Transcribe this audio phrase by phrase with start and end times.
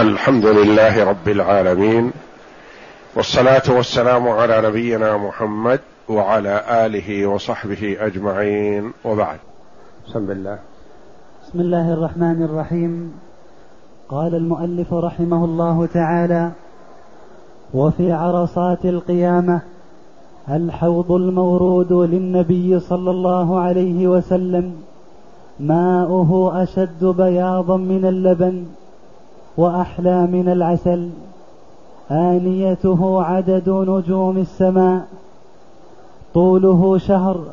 [0.00, 2.12] الحمد لله رب العالمين
[3.16, 9.38] والصلاة والسلام على نبينا محمد وعلى آله وصحبه أجمعين وبعد.
[10.08, 10.58] بسم الله.
[11.48, 13.12] بسم الله الرحمن الرحيم.
[14.08, 16.50] قال المؤلف رحمه الله تعالى
[17.74, 19.60] وفي عرصات القيامة
[20.48, 24.72] الحوض المورود للنبي صلى الله عليه وسلم
[25.60, 28.64] ماؤه أشد بياضا من اللبن
[29.60, 31.10] وأحلى من العسل.
[32.10, 35.06] آنيته عدد نجوم السماء.
[36.34, 37.44] طوله شهر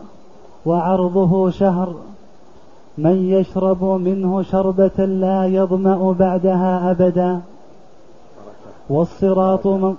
[0.66, 1.96] وعرضه شهر.
[2.98, 7.42] من يشرب منه شربة لا يظمأ بعدها أبدا.
[8.90, 9.96] والصراط من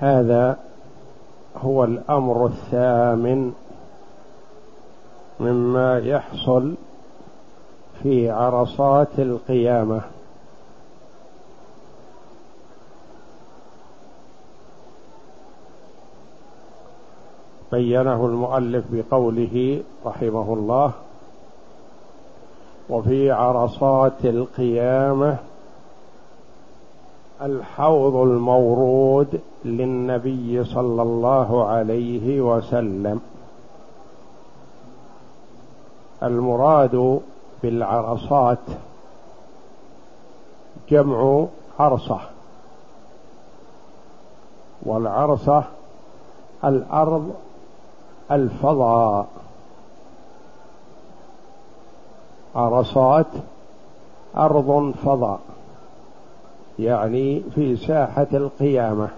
[0.00, 0.56] هذا
[1.56, 3.52] هو الأمر الثامن
[5.40, 6.74] مما يحصل
[8.02, 10.00] في عرصات القيامة.
[17.72, 20.92] بينه المؤلف بقوله رحمه الله
[22.90, 25.36] وفي عرصات القيامة
[27.42, 33.20] الحوض المورود للنبي صلى الله عليه وسلم.
[36.22, 37.20] المراد
[37.62, 38.58] بالعرصات
[40.90, 41.46] جمع
[41.78, 42.20] عرصة
[44.82, 45.64] والعرصة
[46.64, 47.34] الأرض
[48.30, 49.26] الفضاء.
[52.54, 53.26] عرصات
[54.36, 55.40] أرض فضاء
[56.78, 59.08] يعني في ساحة القيامة.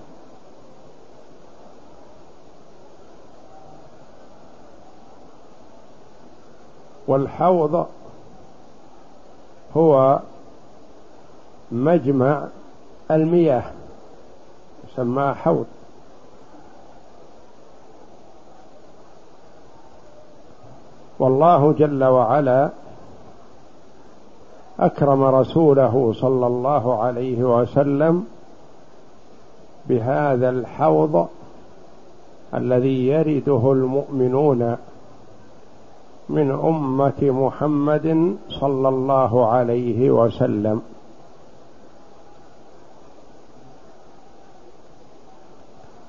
[7.08, 7.86] والحوض
[9.76, 10.20] هو
[11.72, 12.44] مجمع
[13.10, 13.62] المياه
[14.88, 15.66] يسمى حوض.
[21.18, 22.70] والله جل وعلا
[24.80, 28.26] أكرم رسوله صلى الله عليه وسلم
[29.88, 31.28] بهذا الحوض
[32.54, 34.76] الذي يرده المؤمنون
[36.28, 40.82] من أمة محمد صلى الله عليه وسلم.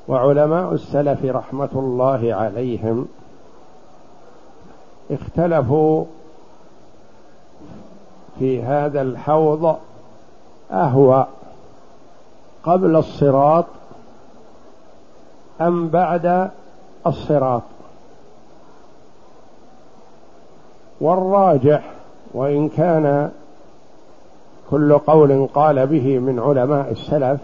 [0.07, 3.07] وعلماء السلف رحمة الله عليهم
[5.11, 6.05] اختلفوا
[8.39, 9.77] في هذا الحوض
[10.71, 11.27] اهوى
[12.63, 13.65] قبل الصراط
[15.61, 16.51] أم بعد
[17.07, 17.61] الصراط.
[21.01, 21.81] والراجح
[22.33, 23.31] وإن كان
[24.69, 27.39] كل قول قال به من علماء السلف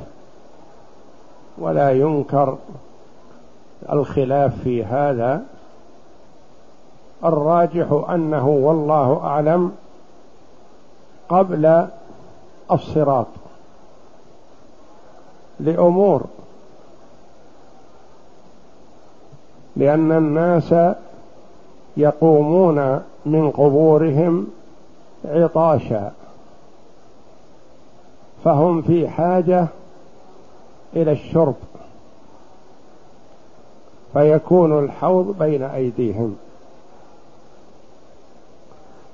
[1.57, 2.57] ولا ينكر
[3.91, 5.43] الخلاف في هذا
[7.25, 9.71] الراجح أنه والله أعلم
[11.29, 11.87] قبل
[12.71, 13.27] الصراط
[15.59, 16.23] لأمور
[19.75, 20.75] لأن الناس
[21.97, 24.47] يقومون من قبورهم
[25.25, 26.11] عطاشا
[28.43, 29.67] فهم في حاجة
[30.95, 31.55] إلى الشرب
[34.13, 36.35] فيكون الحوض بين أيديهم.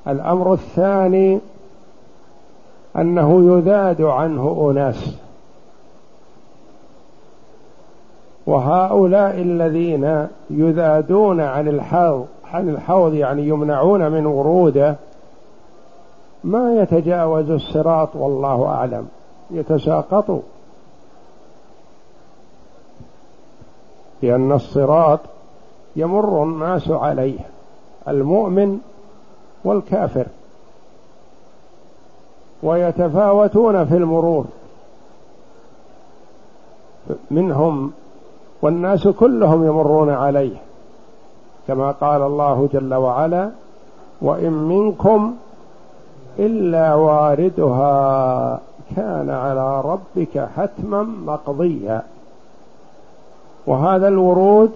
[0.08, 1.40] الأمر الثاني
[2.96, 5.16] أنه يذاد عنه أناس
[8.46, 14.96] وهؤلاء الذين يذادون عن الحوض عن الحوض يعني يمنعون من وروده
[16.44, 19.08] ما يتجاوز الصراط والله أعلم.
[19.52, 20.42] يتساقطوا
[24.22, 25.20] لأن الصراط
[25.96, 27.40] يمر الناس عليه
[28.08, 28.80] المؤمن
[29.64, 30.26] والكافر.
[32.64, 34.46] ويتفاوتون في المرور.
[37.32, 37.92] منهم
[38.62, 40.58] والناس كلهم يمرون عليه.
[41.68, 43.50] كما قال الله جل وعلا
[44.22, 45.36] وإن منكم
[46.40, 48.60] إلا واردها
[48.96, 52.02] كان على ربك حتما مقضيا.
[53.68, 54.72] وهذا الورود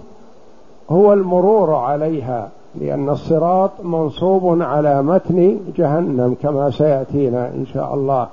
[0.90, 8.28] هو المرور عليها لأن الصراط منصوب على متن جهنم كما سيأتينا إن شاء الله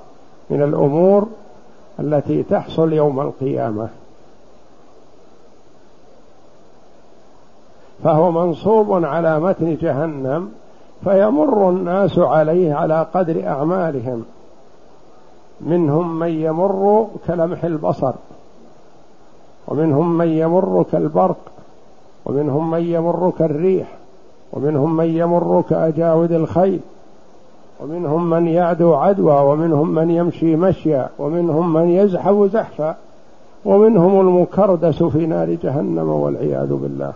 [0.50, 1.26] من الأمور
[2.00, 3.88] التي تحصل يوم القيامة.
[8.04, 10.48] فهو منصوب على متن جهنم
[11.04, 14.24] فيمر الناس عليه على قدر أعمالهم.
[15.60, 18.12] منهم من يمر كلمح البصر
[19.68, 21.36] ومنهم من يمر كالبرق
[22.26, 23.96] ومنهم من يمر كالريح
[24.52, 26.80] ومنهم من يمر كأجاود الخيل
[27.80, 32.96] ومنهم من يعدو عدوى ومنهم من يمشي مشيا ومنهم من يزحف زحفا
[33.64, 37.12] ومنهم المكردس في نار جهنم والعياذ بالله.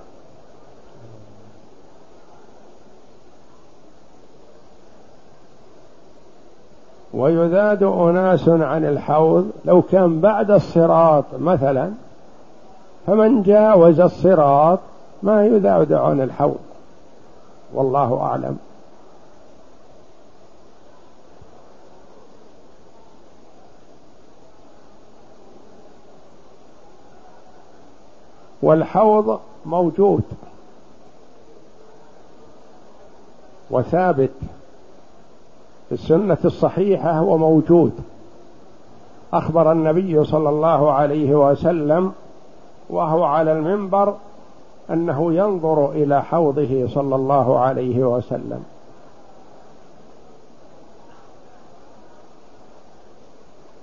[7.18, 11.90] ويذاد أناس عن الحوض لو كان بعد الصراط مثلا
[13.06, 14.78] فمن جاوز الصراط
[15.22, 16.58] ما يذاد عن الحوض.
[17.74, 18.58] والله أعلم.
[28.62, 30.22] والحوض موجود
[33.70, 34.30] وثابت.
[35.88, 37.92] في السنة الصحيحة وموجود
[39.32, 42.12] أخبر النبي صلى الله عليه وسلم
[42.90, 44.14] وهو على المنبر
[44.90, 48.64] أنه ينظر إلى حوضه صلى الله عليه وسلم.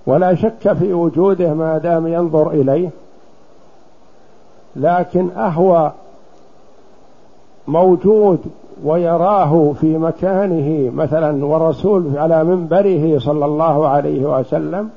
[0.08, 2.90] ولا شك في وجوده ما دام ينظر إليه
[4.76, 5.92] لكن أهوى
[7.68, 8.40] موجود
[8.84, 14.90] ويراه في مكانه مثلا والرسول على منبره صلى الله عليه وسلم.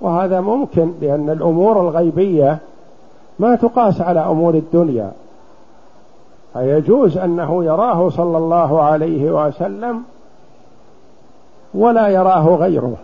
[0.00, 2.58] وهذا ممكن لأن الأمور الغيبية
[3.38, 5.12] ما تقاس على أمور الدنيا.
[6.52, 10.02] فيجوز أنه يراه صلى الله عليه وسلم
[11.74, 12.96] ولا يراه غيره.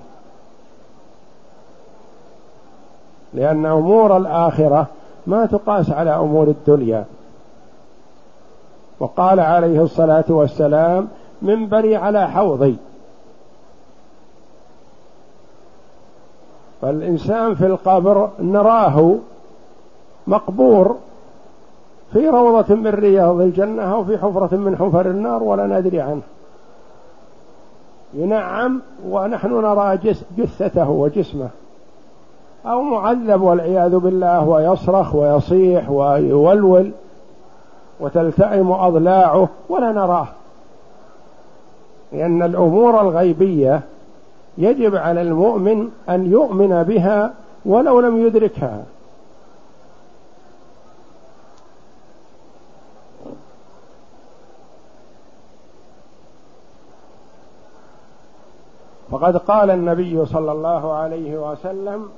[3.35, 4.87] لأن أمور الآخرة
[5.27, 7.05] ما تقاس على أمور الدنيا.
[9.01, 11.09] وقال عليه الصلاة والسلام
[11.43, 12.77] منبري على حوضي.
[16.83, 19.15] فالإنسان في القبر نراه
[20.27, 20.97] مقبور
[22.13, 26.23] في روضة من رياض الجنة أو في حفرة من حفر النار ولا ندري عنه.
[28.15, 29.99] ينعم ونحن نرى
[30.39, 31.49] جثته وجسمه.
[32.67, 36.91] أو معذب والعياذ بالله ويصرخ ويصيح ويولول.
[38.01, 40.27] وتلتئم أضلاعه ولا نراه.
[42.13, 43.81] لأن الأمور الغيبية
[44.59, 48.85] يجب على المؤمن أن يؤمن بها ولو لم يدركها.
[59.11, 62.09] فقد قال النبي صلى الله عليه وسلم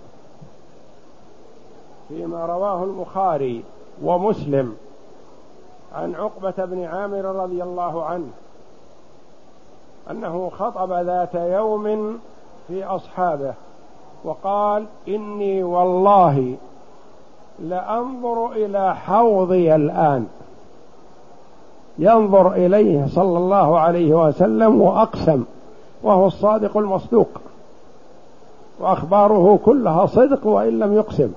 [2.09, 3.65] فيما رواه البخاري
[4.03, 4.77] ومسلم
[5.97, 8.29] عن عقبة بن عامر رضي الله عنه
[10.11, 12.19] أنه خطب ذات يوم
[12.69, 13.55] في أصحابه
[14.25, 16.57] وقال إني والله
[17.59, 20.27] لأنظر إلى حوضي الآن.
[21.99, 25.45] ينظر إليه صلى الله عليه وسلم وأقسم
[26.03, 27.29] وهو الصادق المصدوق
[28.81, 31.33] وأخباره كلها صدق وإن لم يقسم.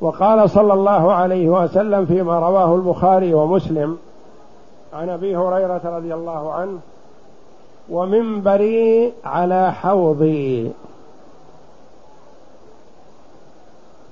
[0.00, 3.98] وقال صلى الله عليه وسلم فيما رواه البخاري ومسلم
[4.94, 6.78] عن أبي هريرة رضي الله عنه
[7.90, 10.72] ومنبري على حوضي.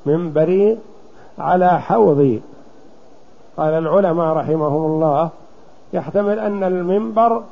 [0.07, 0.79] منبري
[1.39, 2.41] على حوضي.
[3.57, 5.29] قال العلماء رحمهم الله
[5.93, 7.43] يحتمل أن المنبر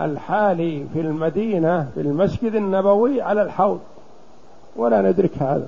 [0.00, 3.80] الحالي في المدينة في المسجد النبوي على الحوض.
[4.76, 5.66] ولا ندرك هذا.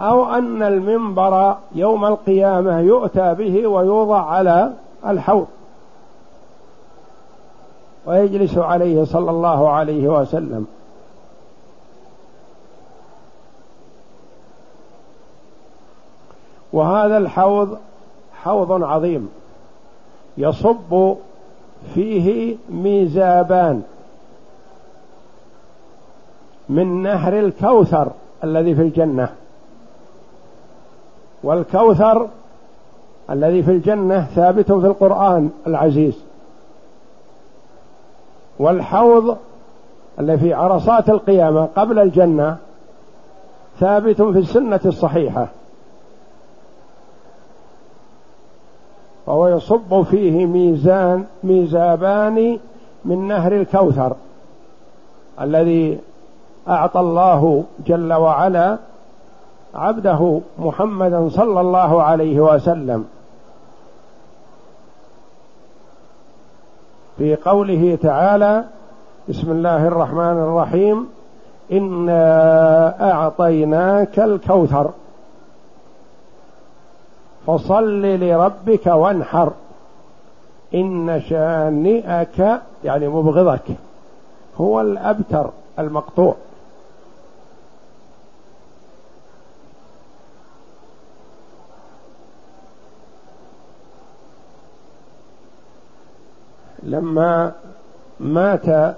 [0.00, 4.72] أو أن المنبر يوم القيامة يؤتى به ويوضع على
[5.06, 5.46] الحوض.
[8.06, 10.66] ويجلس عليه صلى الله عليه وسلم.
[16.72, 17.78] وهذا الحوض
[18.42, 19.28] حوض عظيم.
[20.38, 21.14] يصب
[21.94, 23.82] فيه ميزابان
[26.68, 28.10] من نهر الكوثر
[28.44, 29.34] الذي في الجنة.
[31.42, 32.28] والكوثر
[33.30, 36.18] الذي في الجنة ثابت في القرآن العزيز.
[38.58, 39.36] والحوض
[40.20, 42.56] الذي في عرصات القيامة قبل الجنة
[43.80, 45.48] ثابت في السنة الصحيحة.
[49.26, 52.58] وهو يصب فيه ميزان ميزابان
[53.04, 54.16] من نهر الكوثر
[55.40, 55.98] الذي
[56.68, 58.78] أعطى الله جل وعلا
[59.74, 63.04] عبده محمدا صلى الله عليه وسلم.
[67.18, 68.64] في قوله تعالى
[69.28, 71.08] بسم الله الرحمن الرحيم.
[71.72, 74.90] إنا أعطيناك الكوثر.
[77.46, 79.52] فصل لربك وانحر.
[80.74, 83.62] إن شانئك يعني مبغضك.
[84.60, 86.34] هو الأبتر المقطوع.
[96.82, 97.52] لما
[98.20, 98.96] مات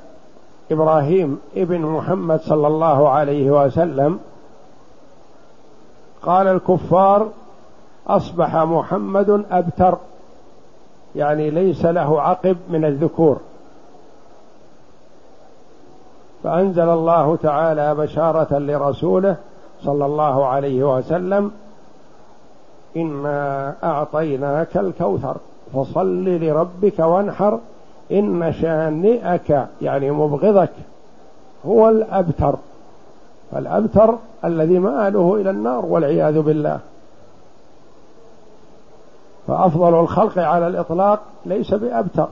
[0.70, 4.18] إبراهيم ابن محمد صلى الله عليه وسلم
[6.22, 7.28] قال الكفار
[8.06, 9.98] أصبح محمد أبتر
[11.16, 13.40] يعني ليس له عقب من الذكور.
[16.44, 19.36] فأنزل الله تعالى بشارة لرسوله
[19.82, 21.50] صلى الله عليه وسلم
[22.96, 25.36] إنا أعطيناك الكوثر
[25.74, 27.58] فصل لربك وانحر
[28.12, 30.72] إن شانئك يعني مبغضك
[31.66, 32.54] هو الأبتر.
[33.52, 34.14] فالأبتر
[34.44, 36.78] الذي مآله إلى النار والعياذ بالله.
[39.46, 42.28] فأفضل الخلق على الإطلاق ليس بأبتر.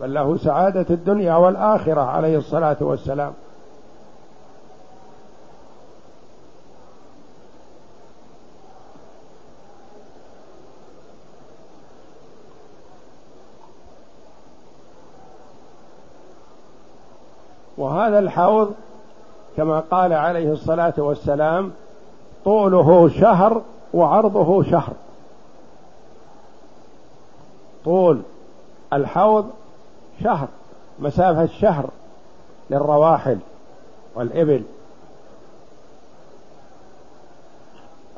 [0.00, 3.32] بل له سعادة الدنيا والآخرة عليه الصلاة والسلام.
[17.84, 18.74] وهذا الحوض
[19.56, 21.72] كما قال عليه الصلاة والسلام
[22.44, 23.62] طوله شهر
[23.94, 24.92] وعرضه شهر.
[27.84, 28.20] طول
[28.92, 29.50] الحوض
[30.22, 30.48] شهر
[30.98, 31.84] مسافة شهر
[32.70, 33.38] للرواحل
[34.14, 34.62] والإبل.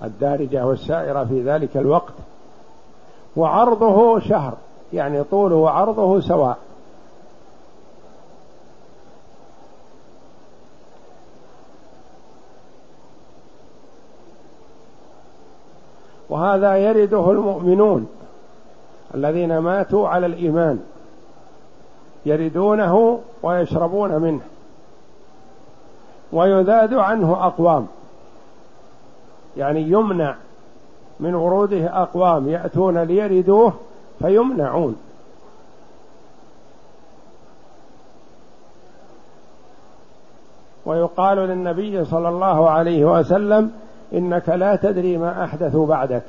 [0.02, 2.14] الدارجة والسائرة في ذلك الوقت.
[3.36, 4.54] وعرضه شهر
[4.92, 6.58] يعني طوله وعرضه سواء.
[16.28, 18.08] وهذا يرده المؤمنون
[19.14, 20.80] الذين ماتوا على الإيمان.
[22.26, 24.40] يردونه ويشربون منه.
[26.32, 27.86] ويذاد عنه أقوام.
[29.56, 30.34] يعني يمنع
[31.20, 32.48] من وروده أقوام.
[32.48, 33.72] يأتون ليردوه
[34.18, 34.96] فيمنعون.
[40.86, 43.72] ويقال للنبي صلى الله عليه وسلم
[44.12, 46.22] إنك لا تدري ما احدثوا بعدك.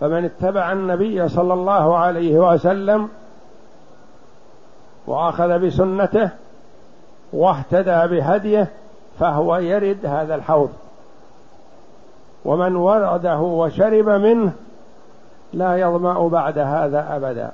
[0.00, 3.08] فمن اتبع النبي صلى الله عليه وسلم
[5.06, 6.30] وأخذ بسنته
[7.32, 8.70] واهتدى بهديه
[9.18, 10.70] فهو يرد هذا الحوض.
[12.44, 14.52] ومن ورده وشرب منه
[15.52, 17.52] لا يظمأ بعد هذا أبدا.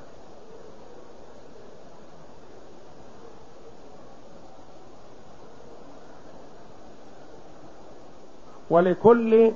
[8.71, 9.51] ولكل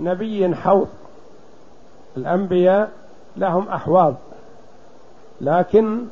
[0.00, 0.88] نبي حوض.
[2.16, 2.90] الأنبياء
[3.36, 4.14] لهم أحواض
[5.40, 6.04] لكن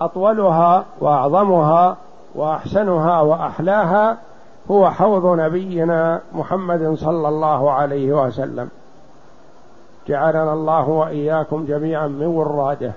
[0.00, 1.96] أطولها وأعظمها
[2.34, 4.18] وأحسنها وأحلاها
[4.70, 8.68] هو حوض نبينا محمد صلى الله عليه وسلم.
[10.08, 12.92] جعلنا الله وإياكم جميعا من وراده.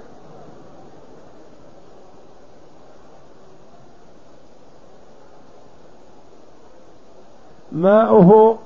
[7.78, 8.58] ماؤه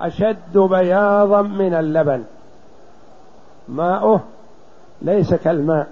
[0.00, 2.24] أشد بياضا من اللبن.
[3.68, 4.20] ماؤه
[5.02, 5.88] ليس كالماء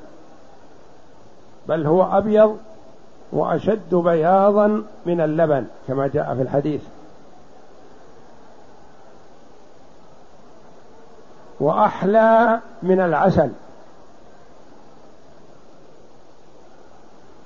[1.69, 2.59] بل هو أبيض
[3.33, 6.83] وأشد بياضا من اللبن كما جاء في الحديث.
[11.61, 13.51] وأحلى من العسل.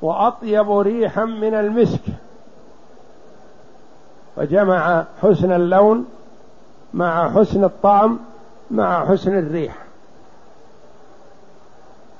[0.02, 2.00] وأطيب ريحا من المسك.
[4.38, 6.06] فجمع حسن اللون
[6.94, 8.18] مع حسن الطعم
[8.70, 9.76] مع حسن الريح.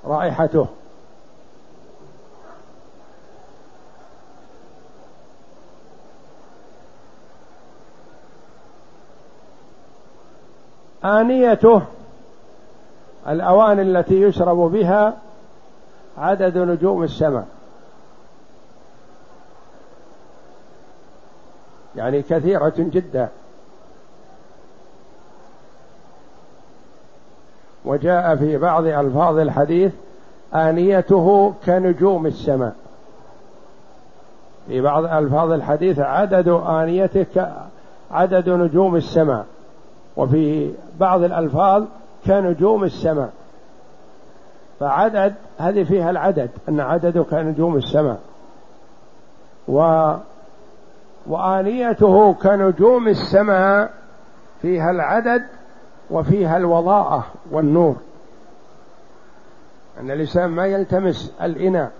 [0.04, 0.66] رائحته.
[11.04, 11.82] آنيته
[13.28, 15.16] الأواني التي يشرب بها
[16.18, 17.57] عدد نجوم السماء.
[21.98, 23.28] يعني كثيرة جدا.
[27.84, 29.92] وجاء في بعض ألفاظ الحديث
[30.54, 32.74] آنيته كنجوم السماء.
[34.68, 37.52] في بعض ألفاظ الحديث عدد آنيته
[38.10, 39.46] عدد نجوم السماء.
[40.16, 41.84] وفي بعض الألفاظ
[42.26, 43.30] كنجوم السماء.
[44.80, 48.20] فعدد هذه فيها العدد أن عدده كنجوم السماء.
[49.68, 50.12] و
[51.28, 53.90] وآنيته كنجوم السماء
[54.62, 55.42] فيها العدد
[56.10, 57.96] وفيها الوضاءة والنور.
[60.00, 61.92] أن الإنسان ما يلتمس الإناء.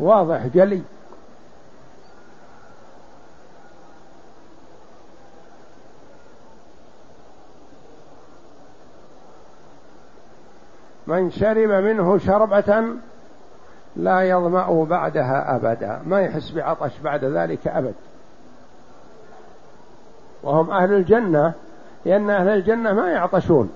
[0.00, 0.82] واضح جلي.
[11.06, 12.84] من شرب منه شربة
[13.96, 16.02] لا يظمأ بعدها أبدا.
[16.06, 17.94] ما يحس بعطش بعد ذلك أبد.
[20.42, 21.52] وهم أهل الجنة
[22.04, 23.70] لأن أهل الجنة ما يعطشون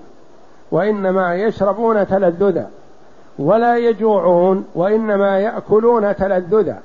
[0.71, 2.69] وإنما يشربون تلذذا
[3.39, 6.81] ولا يجوعون وإنما يأكلون تلذذا.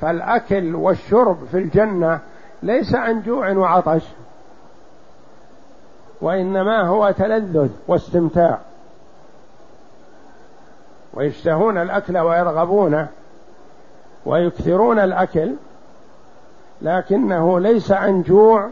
[0.00, 2.20] فالأكل والشرب في الجنة
[2.62, 4.02] ليس عن جوع وعطش
[6.20, 8.58] وإنما هو تلذذ واستمتاع.
[11.14, 13.08] ويشتهون الأكل ويرغبونه
[14.26, 15.54] ويكثرون الأكل
[16.82, 18.68] لكنه ليس عن جوع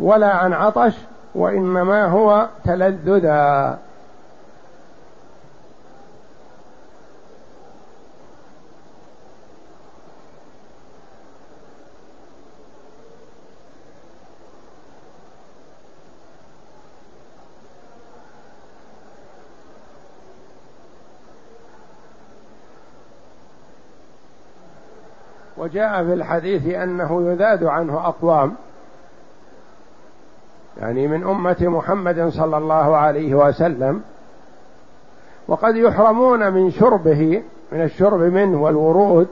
[0.00, 0.94] ولا عن عطش
[1.34, 3.78] وإنما هو تلذذا.
[25.76, 28.54] وجاء في الحديث أنه يذاد عنه أقوام.
[30.80, 34.02] يعني من أمة محمد صلى الله عليه وسلم.
[35.48, 37.42] وقد يحرمون من شربه
[37.72, 39.28] من الشرب منه والورود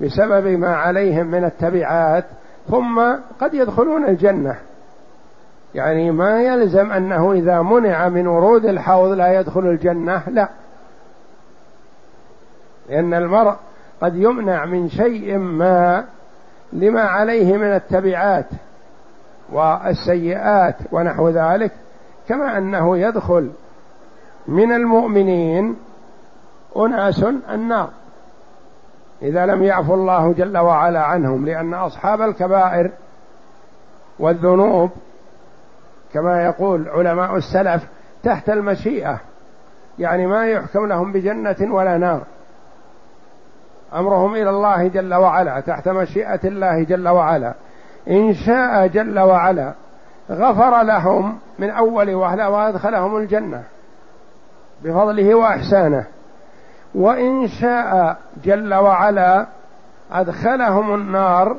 [0.00, 2.24] بسبب ما عليهم من التبعات.
[2.70, 3.00] ثم
[3.40, 4.58] قد يدخلون الجنة.
[5.74, 10.48] يعني ما يلزم أنه إذا منع من ورود الحوض لا يدخل الجنة لا.
[12.88, 13.56] لأن المرء
[14.00, 16.04] قد يمنع من شيء ما
[16.72, 18.46] لما عليه من التبعات
[19.52, 21.72] والسيئات ونحو ذلك
[22.28, 23.50] كما أنه يدخل
[24.48, 25.76] من المؤمنين
[26.76, 27.90] أناس النار.
[29.22, 32.90] إذا لم يعفو الله جل وعلا عنهم لأن أصحاب الكبائر
[34.18, 34.90] والذنوب
[36.14, 37.86] كما يقول علماء السلف
[38.22, 39.20] تحت المشيئة
[39.98, 42.22] يعني ما يحكم لهم بجنة ولا نار.
[43.94, 47.54] أمرهم إلى الله جل وعلا تحت مشيئة الله جل وعلا.
[48.10, 49.72] إن شاء جل وعلا
[50.30, 53.62] غفر لهم من أول وهله وأدخلهم الجنة
[54.84, 56.06] بفضله وإحسانه.
[56.94, 59.46] وإن شاء جل وعلا
[60.12, 61.56] أدخلهم النار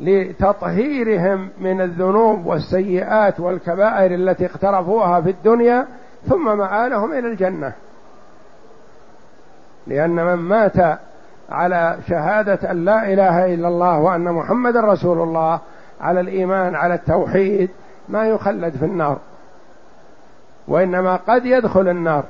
[0.00, 5.86] لتطهيرهم من الذنوب والسيئات والكبائر التي اقترفوها في الدنيا
[6.28, 7.72] ثم مآلهم إلى الجنة.
[9.90, 10.98] لأن من مات
[11.50, 15.60] على شهادة أن لا إله إلا الله وأن محمد رسول الله
[16.00, 17.70] على الإيمان على التوحيد
[18.08, 19.18] ما يخلد في النار.
[20.68, 22.24] وإنما قد يدخل النار.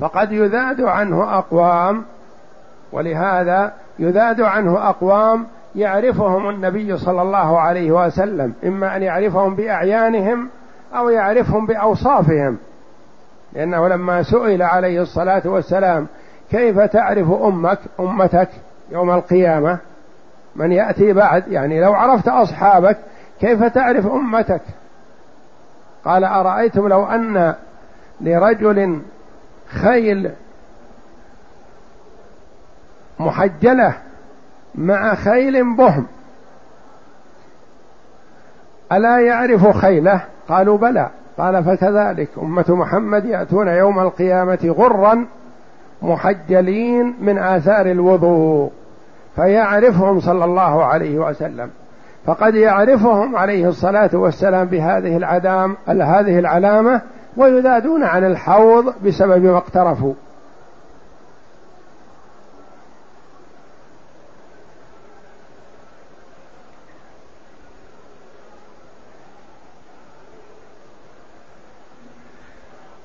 [0.00, 2.04] فقد يذاد عنه أقوام
[2.92, 10.48] ولهذا يذاد عنه أقوام يعرفهم النبي صلى الله عليه وسلم إما أن يعرفهم بأعيانهم
[10.94, 12.58] أو يعرفهم بأوصافهم.
[13.52, 16.06] لأنه لما سئل عليه الصلاة والسلام
[16.50, 18.48] كيف تعرف أمك أمتك
[18.90, 19.78] يوم القيامة؟
[20.56, 22.98] من يأتي بعد يعني لو عرفت أصحابك
[23.40, 24.62] كيف تعرف أمتك؟
[26.04, 27.54] قال أرأيتم لو أن
[28.20, 29.02] لرجل
[29.68, 30.30] خيل
[33.18, 33.94] محجلة
[34.74, 36.06] مع خيل بهم.
[38.92, 41.10] ألا يعرف خيله؟ قالوا بلى.
[41.38, 45.26] قال فكذلك أمة محمد يأتون يوم القيامة غرا
[46.02, 48.70] محجلين من آثار الوضوء
[49.36, 51.70] فيعرفهم صلى الله عليه وسلم.
[52.26, 57.02] فقد يعرفهم عليه الصلاة والسلام بهذه العدام هذه العلامة
[57.36, 60.14] ويذادون عن الحوض بسبب ما اقترفوا.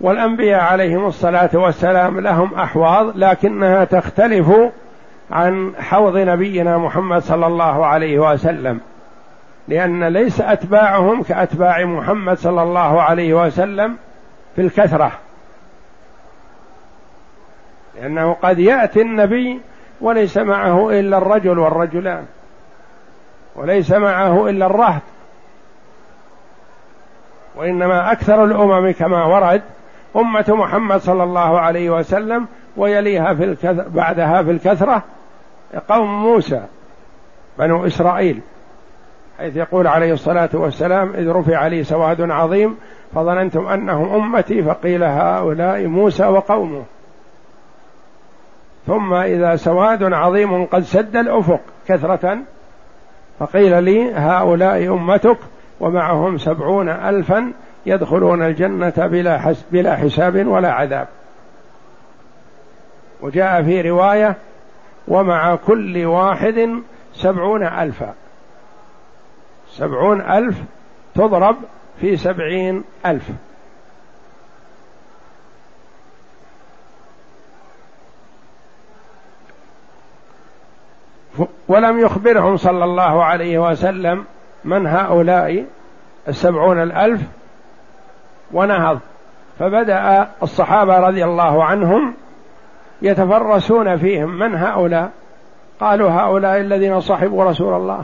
[0.03, 4.51] والأنبياء عليهم الصلاة والسلام لهم أحواض لكنها تختلف
[5.31, 8.79] عن حوض نبينا محمد صلى الله عليه وسلم.
[9.67, 13.97] لأن ليس أتباعهم كأتباع محمد صلى الله عليه وسلم
[14.55, 15.11] في الكثرة.
[17.95, 19.61] لأنه قد يأتي النبي
[20.01, 22.25] وليس معه إلا الرجل والرجلان
[23.55, 25.01] وليس معه إلا الرهط.
[27.55, 29.61] وإنما أكثر الأمم كما ورد
[30.15, 32.47] أمة محمد صلى الله عليه وسلم
[32.77, 35.03] ويليها في الكثر بعدها في الكثرة
[35.89, 36.61] قوم موسى
[37.59, 38.41] بنو إسرائيل.
[39.37, 42.77] حيث يقول عليه الصلاة والسلام إذ رفع لي سواد عظيم
[43.15, 46.83] فظننتم أنهم أمتي فقيل هؤلاء موسى وقومه.
[48.87, 52.37] ثم إذا سواد عظيم قد سد الأفق كثرة
[53.39, 55.37] فقيل لي هؤلاء أمتك
[55.79, 57.53] ومعهم سبعون ألفا
[57.85, 61.07] يدخلون الجنة بلا, بلا حساب ولا عذاب.
[63.21, 64.35] وجاء في رواية
[65.07, 66.81] ومع كل واحد
[67.13, 68.13] سبعون ألفا.
[69.69, 70.57] سبعون ألف
[71.15, 71.55] تضرب
[71.99, 73.29] في سبعين ألف.
[81.67, 84.25] ولم يخبرهم صلى الله عليه وسلم
[84.65, 85.65] من هؤلاء
[86.27, 87.21] السبعون الألف
[88.53, 88.99] ونهض.
[89.59, 92.13] فبدأ الصحابة رضي الله عنهم
[93.01, 94.39] يتفرسون فيهم.
[94.39, 95.11] من هؤلاء؟
[95.79, 98.03] قالوا هؤلاء الذين صحبوا رسول الله.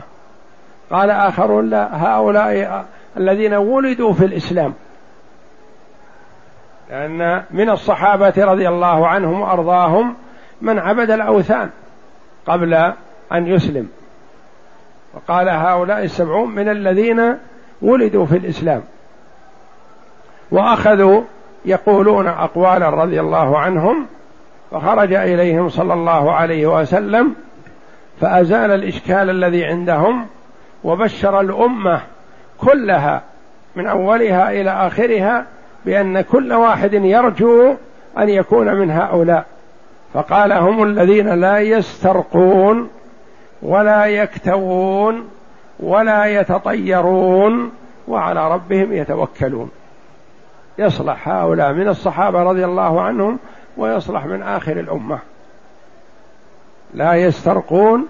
[0.90, 2.84] قال آخرون لا هؤلاء
[3.16, 4.74] الذين ولدوا في الإسلام.
[6.90, 10.14] لأن من الصحابة رضي الله عنهم وأرضاهم
[10.62, 11.70] من عبد الأوثان
[12.46, 12.74] قبل
[13.32, 13.88] أن يسلم.
[15.14, 17.36] وقال هؤلاء السبعون من الذين
[17.82, 18.82] ولدوا في الإسلام.
[20.50, 21.22] وأخذوا
[21.64, 24.06] يقولون أقوالا رضي الله عنهم
[24.70, 27.34] فخرج إليهم صلى الله عليه وسلم
[28.20, 30.26] فأزال الإشكال الذي عندهم
[30.84, 32.00] وبشر الأمة
[32.58, 33.22] كلها
[33.76, 35.46] من أولها إلى آخرها
[35.84, 37.74] بأن كل واحد يرجو
[38.18, 39.44] أن يكون من هؤلاء.
[40.14, 42.90] فقال هم الذين لا يسترقون
[43.62, 45.28] ولا يكتوون
[45.80, 47.72] ولا يتطيرون
[48.08, 49.70] وعلى ربهم يتوكلون.
[50.80, 53.38] يصلح هؤلاء من الصحابة رضي الله عنهم
[53.76, 55.18] ويصلح من آخر الأمة.
[56.94, 58.08] لا يسترقون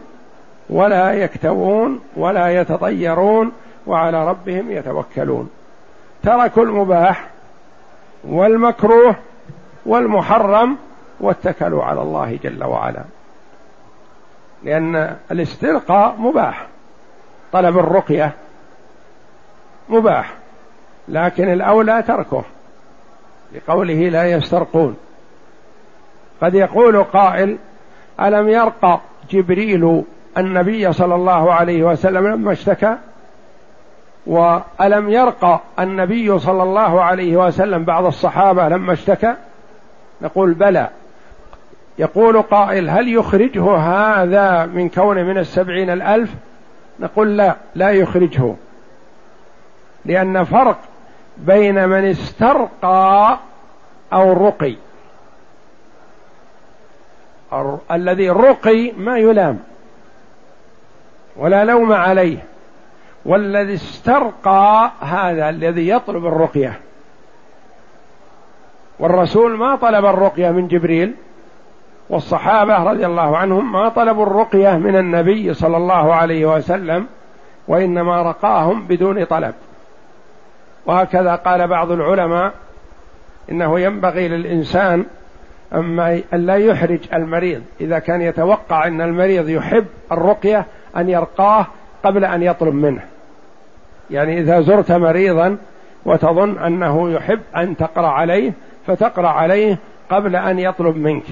[0.71, 3.53] ولا يكتوون ولا يتطيرون
[3.87, 5.51] وعلى ربهم يتوكلون.
[6.23, 7.29] تركوا المباح
[8.25, 9.17] والمكروه
[9.87, 10.77] والمحرم
[11.21, 13.05] واتكلوا على الله جل وعلا.
[14.63, 16.67] لأن الاسترقاء مباح.
[17.53, 18.33] طلب الرقية
[19.89, 20.35] مباح.
[21.09, 22.45] لكن الأولى تركه.
[23.55, 24.97] لقوله لا يسترقون.
[26.43, 27.59] قد يقول قائل
[28.21, 30.03] ألم يرقى جبريل
[30.39, 32.97] النبي صلى الله عليه وسلم لما اشتكى؟
[34.27, 39.35] وألم يرقى النبي صلى الله عليه وسلم بعض الصحابة لما اشتكى؟
[40.23, 40.89] نقول بلى.
[41.99, 46.31] يقول قائل هل يخرجه هذا من كون من السبعين الألف؟
[47.01, 48.55] نقول لا لا يخرجه.
[50.05, 50.79] لأن فرق
[51.46, 53.38] بين من استرقى
[54.12, 54.76] أو رقي.
[57.90, 59.59] الذي رقي ما يلام
[61.37, 62.44] ولا لوم عليه.
[63.24, 66.81] والذي استرقى هذا الذي يطلب الرقية.
[68.98, 71.14] والرسول ما طلب الرقية من جبريل
[72.11, 77.07] والصحابة رضي الله عنهم ما طلبوا الرقية من النبي صلى الله عليه وسلم
[77.68, 79.55] وإنما رقاهم بدون طلب.
[80.87, 82.53] وهكذا قال بعض العلماء
[83.51, 85.05] إنه ينبغي للإنسان
[85.75, 87.62] أما أن لا يحرج المريض.
[87.81, 90.66] إذا كان يتوقع أن المريض يحب الرقية
[90.97, 91.66] أن يرقاه
[92.05, 93.03] قبل أن يطلب منه.
[94.11, 95.57] يعني إذا زرت مريضا
[96.05, 98.53] وتظن أنه يحب أن تقرأ عليه
[98.87, 99.79] فتقرأ عليه
[100.11, 101.25] قبل أن يطلب منك.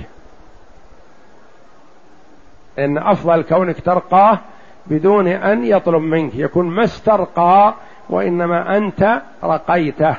[2.78, 4.38] إن أفضل كونك ترقاه
[4.86, 6.34] بدون أن يطلب منك.
[6.34, 7.74] يكون ما استرقى
[8.08, 10.16] وإنما أنت رقيته.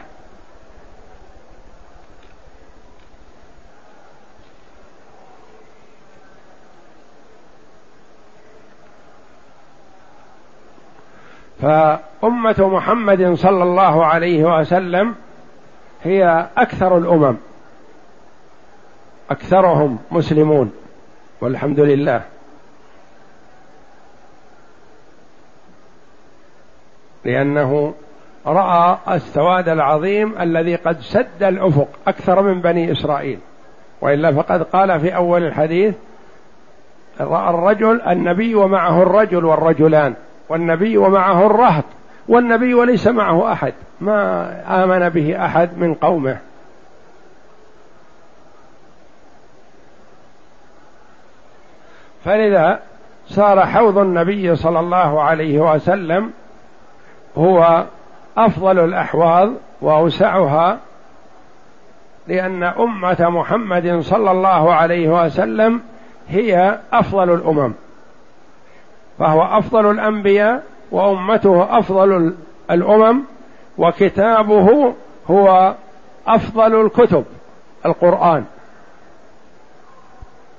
[11.62, 15.16] فأمة محمد صلى الله عليه وسلم
[16.04, 17.38] هي أكثر الأمم
[19.30, 20.72] أكثرهم مسلمون
[21.42, 22.24] والحمد لله.
[27.26, 27.94] لأنه
[28.46, 33.40] رأى السواد العظيم الذي قد سد الأفق أكثر من بني إسرائيل.
[34.02, 35.96] وإلا فقد قال في أول الحديث
[37.20, 40.14] رأى الرجل النبي ومعه الرجل والرجلان
[40.50, 41.84] والنبي ومعه الرهط
[42.28, 43.74] والنبي وليس معه أحد.
[44.02, 46.38] ما آمن به أحد من قومه.
[52.26, 52.80] فلذا
[53.28, 56.32] صار حوض النبي صلى الله عليه وسلم
[57.38, 57.86] هو
[58.38, 59.50] أفضل الأحواض
[59.82, 60.80] وأوسعها
[62.28, 65.82] لأن أمة محمد صلى الله عليه وسلم
[66.30, 67.74] هي أفضل الأمم
[69.20, 72.34] فهو أفضل الأنبياء وأمته أفضل
[72.72, 73.24] الأمم
[73.78, 74.94] وكتابه
[75.28, 75.76] هو
[76.28, 77.26] أفضل الكتب
[77.86, 78.46] القرآن.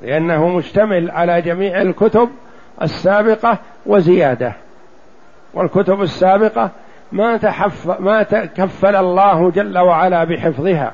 [0.02, 2.28] لأنه مشتمل على جميع الكتب
[2.82, 4.52] السابقة وزيادة.
[5.54, 6.70] والكتب السابقة
[7.12, 10.92] ما تحف ما تكفل الله جل وعلا بحفظها.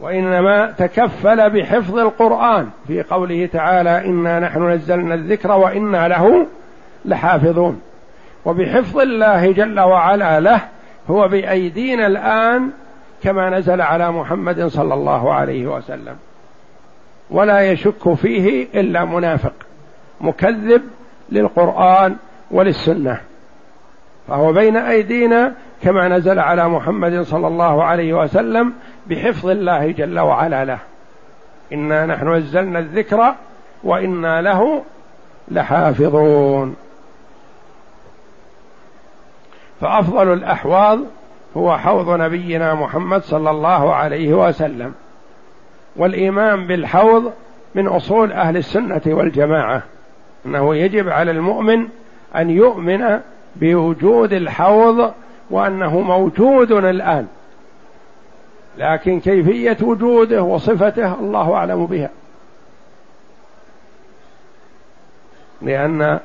[0.00, 2.68] وإنما تكفل بحفظ القرآن.
[2.86, 6.46] في قوله تعالى انا نحن نزلنا الذكر وأنا له
[7.04, 7.80] لحافظون.
[8.44, 10.60] وبحفظ الله جل وعلا له
[11.10, 12.70] هو بأيدينا الآن
[13.22, 16.16] كما نزل على محمد صلى الله عليه وسلم.
[17.30, 19.52] ولا يشك فيه إلا منافق
[20.20, 20.82] مكذب
[21.32, 22.16] للقرآن
[22.50, 23.20] وللسنة.
[24.28, 28.72] فهو بين أيدينا كما نزل على محمد صلى الله عليه وسلم
[29.06, 30.78] بحفظ الله جل وعلا له.
[31.72, 33.34] إنا نحن نزلنا الذكر
[33.84, 34.82] وإنا له
[35.48, 36.76] لحافظون.
[39.80, 40.98] فأفضل الأحواض
[41.56, 44.94] هو حوض نبينا محمد صلى الله عليه وسلم.
[45.96, 47.32] والإيمان بالحوض
[47.74, 49.82] من أصول أهل السنة والجماعة.
[50.46, 51.88] إنه يجب على المؤمن
[52.36, 53.20] أن يؤمن
[53.56, 55.12] بوجود الحوض
[55.50, 57.26] وأنه موجود الآن.
[58.78, 62.10] لكن كيفية وجوده وصفته الله أعلم بها.
[65.62, 66.20] لأن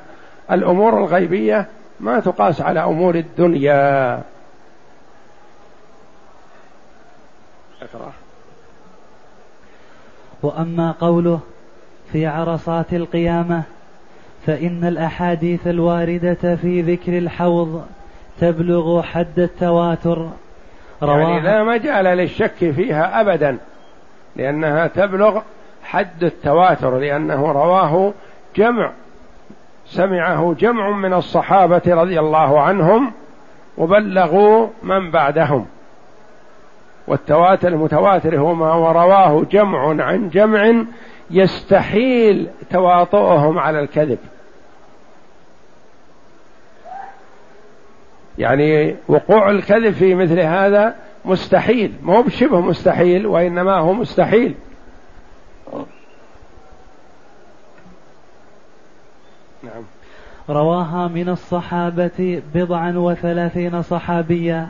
[0.50, 1.66] الأمور الغيبية
[2.00, 4.22] ما تقاس على أمور الدنيا.
[7.82, 8.12] اقرأ
[10.42, 11.40] وأما قوله
[12.12, 13.62] في عرصات القيامة
[14.46, 17.84] فإن الأحاديث الواردة في ذكر الحوض
[18.40, 20.28] تبلغ حد التواتر.
[21.02, 23.58] يعني لا مجال للشك فيها ابدا
[24.36, 25.40] لأنها تبلغ
[25.84, 28.12] حد التواتر لأنه رواه
[28.56, 28.90] جمع
[29.86, 33.12] سمعه جمع من الصحابة رضي الله عنهم
[33.78, 35.66] وبلغوا من بعدهم.
[37.06, 40.84] والتواتر المتواتر هو ما رواه جمع عن جمع
[41.30, 44.18] يستحيل تواطؤهم على الكذب.
[48.38, 50.94] يعني وقوع الكذب في مثل هذا
[51.24, 54.54] مستحيل مو بشبه مستحيل وإنما هو مستحيل.
[59.62, 59.82] نعم.
[60.50, 64.68] رواها من الصحابة بضعا وثلاثين صحابيا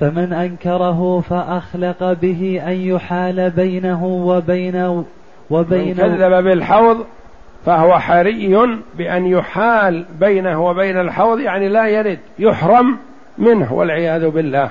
[0.00, 5.04] فمن أنكره فأخلق به أن يحال بينه وبين
[5.50, 7.04] وبين من كذب بالحوض
[7.66, 12.98] فهو حري بأن يحال بينه وبين الحوض يعني لا يرد يحرم
[13.38, 14.70] منه والعياذ بالله.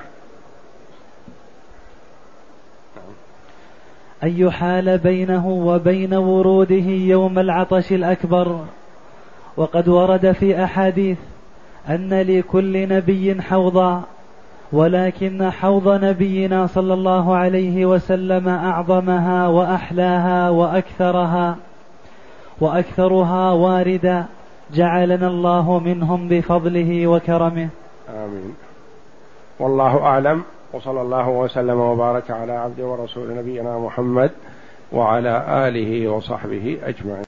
[4.24, 8.60] أن يحال بينه وبين وروده يوم العطش الأكبر.
[9.58, 11.18] وقد ورد في أحاديث
[11.90, 14.04] أن لكل نبي حوضا
[14.72, 21.58] ولكن حوض نبينا صلى الله عليه وسلم أعظمها وأحلاها وأكثرها.
[22.62, 24.26] وأكثرها واردا
[24.74, 27.70] جعلنا الله منهم بفضله وكرمه.
[28.10, 28.56] آمين.
[29.60, 30.44] والله أعلم.
[30.74, 34.32] وصلى الله وسلم وبارك على عبد ورسول نبينا محمد
[34.92, 37.20] وعلى آله وصحبه أجمعين.